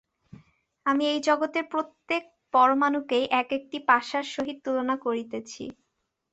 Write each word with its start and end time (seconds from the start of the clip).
আমি 0.85 1.03
এই 1.07 1.19
জগতের 1.27 1.65
প্রত্যেক 1.71 2.23
পরমাণুকেই 2.53 3.25
এক-একটি 3.41 3.77
পাশার 3.89 4.25
সহিত 4.33 4.57
তুলনা 4.65 4.95
করিতেছি। 4.97 5.63